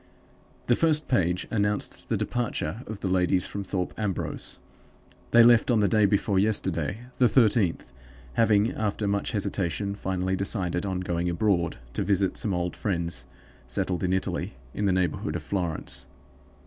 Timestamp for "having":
8.33-8.71